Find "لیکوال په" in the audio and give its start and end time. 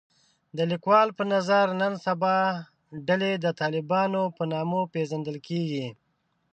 0.71-1.23